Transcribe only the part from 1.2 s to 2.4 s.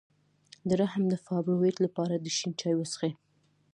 فایبرویډ لپاره د